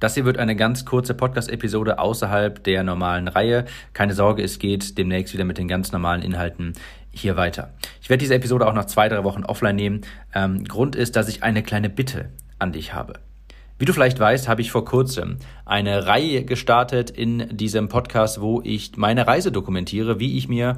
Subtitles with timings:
[0.00, 3.64] Das hier wird eine ganz kurze Podcast-Episode außerhalb der normalen Reihe.
[3.94, 6.74] Keine Sorge, es geht demnächst wieder mit den ganz normalen Inhalten
[7.10, 7.74] hier weiter.
[8.00, 10.00] Ich werde diese Episode auch noch zwei, drei Wochen offline nehmen.
[10.32, 12.30] Ähm, Grund ist, dass ich eine kleine Bitte
[12.60, 13.14] an dich habe.
[13.80, 18.60] Wie du vielleicht weißt, habe ich vor kurzem eine Reihe gestartet in diesem Podcast, wo
[18.62, 20.76] ich meine Reise dokumentiere, wie ich mir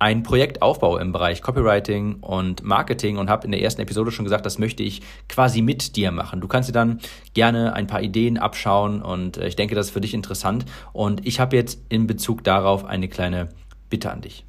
[0.00, 4.24] ein Projekt aufbaue im Bereich Copywriting und Marketing und habe in der ersten Episode schon
[4.24, 6.40] gesagt, das möchte ich quasi mit dir machen.
[6.40, 7.00] Du kannst dir dann
[7.34, 10.64] gerne ein paar Ideen abschauen und äh, ich denke, das ist für dich interessant.
[10.94, 13.50] Und ich habe jetzt in Bezug darauf eine kleine
[13.90, 14.46] Bitte an dich.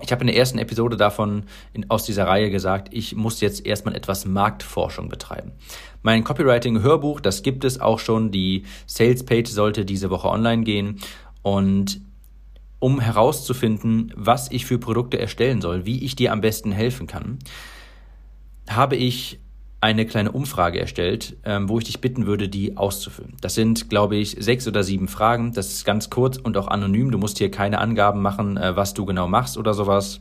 [0.00, 1.44] Ich habe in der ersten Episode davon
[1.74, 5.52] in, aus dieser Reihe gesagt, ich muss jetzt erstmal etwas Marktforschung betreiben.
[6.00, 8.30] Mein Copywriting-Hörbuch, das gibt es auch schon.
[8.30, 10.98] Die Sales-Page sollte diese Woche online gehen.
[11.42, 12.00] Und
[12.82, 17.38] um herauszufinden, was ich für Produkte erstellen soll, wie ich dir am besten helfen kann,
[18.68, 19.38] habe ich
[19.80, 23.36] eine kleine Umfrage erstellt, ähm, wo ich dich bitten würde, die auszufüllen.
[23.40, 25.52] Das sind, glaube ich, sechs oder sieben Fragen.
[25.52, 27.12] Das ist ganz kurz und auch anonym.
[27.12, 30.20] Du musst hier keine Angaben machen, äh, was du genau machst oder sowas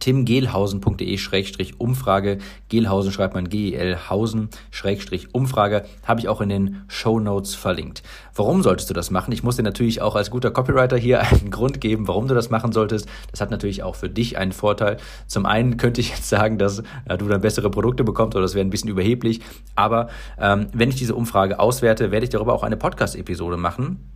[0.00, 2.38] timgehlhausen.de-umfrage.
[2.68, 5.84] Gehlhausen schreibt man G-E-L-Hausen-Umfrage.
[6.04, 8.02] Habe ich auch in den Show Notes verlinkt.
[8.34, 9.32] Warum solltest du das machen?
[9.32, 12.50] Ich muss dir natürlich auch als guter Copywriter hier einen Grund geben, warum du das
[12.50, 13.08] machen solltest.
[13.30, 14.96] Das hat natürlich auch für dich einen Vorteil.
[15.26, 18.54] Zum einen könnte ich jetzt sagen, dass äh, du dann bessere Produkte bekommst oder das
[18.54, 19.40] wäre ein bisschen überheblich.
[19.74, 24.10] Aber ähm, wenn ich diese Umfrage auswerte, werde ich darüber auch eine Podcast-Episode machen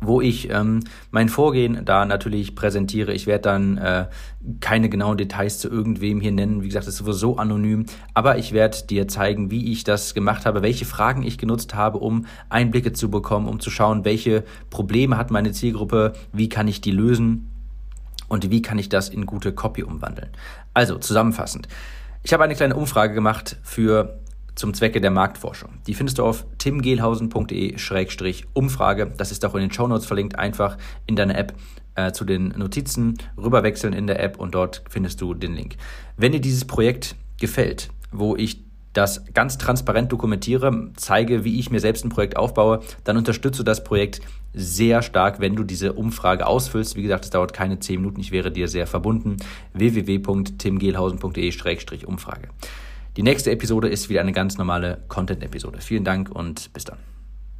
[0.00, 0.80] wo ich ähm,
[1.10, 3.12] mein Vorgehen da natürlich präsentiere.
[3.12, 4.06] Ich werde dann äh,
[4.60, 6.62] keine genauen Details zu irgendwem hier nennen.
[6.62, 7.86] Wie gesagt, das ist sowieso anonym.
[8.14, 11.98] Aber ich werde dir zeigen, wie ich das gemacht habe, welche Fragen ich genutzt habe,
[11.98, 16.80] um Einblicke zu bekommen, um zu schauen, welche Probleme hat meine Zielgruppe, wie kann ich
[16.80, 17.50] die lösen
[18.28, 20.28] und wie kann ich das in gute Copy umwandeln.
[20.74, 21.68] Also zusammenfassend.
[22.22, 24.18] Ich habe eine kleine Umfrage gemacht für
[24.56, 25.70] zum Zwecke der Marktforschung.
[25.86, 29.12] Die findest du auf timgehlhausen.de-umfrage.
[29.16, 30.36] Das ist auch in den Show Notes verlinkt.
[30.38, 31.54] Einfach in deiner App
[31.94, 35.76] äh, zu den Notizen rüberwechseln in der App und dort findest du den Link.
[36.16, 41.78] Wenn dir dieses Projekt gefällt, wo ich das ganz transparent dokumentiere, zeige, wie ich mir
[41.80, 44.22] selbst ein Projekt aufbaue, dann unterstütze das Projekt
[44.54, 46.96] sehr stark, wenn du diese Umfrage ausfüllst.
[46.96, 49.36] Wie gesagt, es dauert keine 10 Minuten, ich wäre dir sehr verbunden.
[49.74, 52.48] www.timgehlhausen.de-umfrage.
[53.16, 55.80] Die nächste Episode ist wieder eine ganz normale Content-Episode.
[55.80, 56.98] Vielen Dank und bis dann.